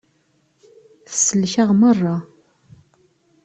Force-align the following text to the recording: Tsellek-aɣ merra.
Tsellek-aɣ 1.09 1.69
merra. 1.81 2.15